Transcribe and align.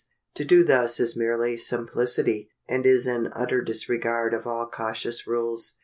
To 0.33 0.43
do 0.43 0.63
thus 0.63 0.99
is 0.99 1.15
mere 1.15 1.55
simplicity, 1.59 2.49
and 2.67 2.87
is 2.87 3.05
an 3.05 3.29
utter 3.35 3.61
disregard 3.61 4.33
of 4.33 4.47
all 4.47 4.67
cautious 4.67 5.27
rules. 5.27 5.73